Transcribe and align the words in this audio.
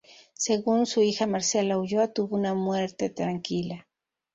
Según 0.33 0.87
su 0.87 1.03
hija 1.03 1.27
Marcela 1.27 1.77
Ulloa, 1.77 2.07
tuvo 2.11 2.35
una 2.35 2.55
muerte 2.55 3.11
tranquila. 3.11 3.87